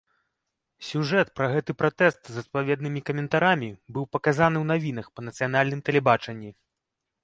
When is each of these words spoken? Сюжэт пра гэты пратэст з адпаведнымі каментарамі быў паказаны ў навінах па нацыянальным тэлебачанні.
Сюжэт 0.87 1.27
пра 1.39 1.49
гэты 1.53 1.75
пратэст 1.81 2.21
з 2.37 2.45
адпаведнымі 2.45 3.05
каментарамі 3.11 3.69
быў 3.93 4.11
паказаны 4.17 4.57
ў 4.65 4.75
навінах 4.75 5.07
па 5.17 5.21
нацыянальным 5.31 5.79
тэлебачанні. 5.91 6.51